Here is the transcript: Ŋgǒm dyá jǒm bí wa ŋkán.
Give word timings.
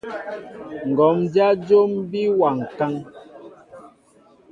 Ŋgǒm 0.89 1.17
dyá 1.33 1.47
jǒm 1.67 1.91
bí 2.09 2.21
wa 2.39 2.49
ŋkán. 2.59 2.95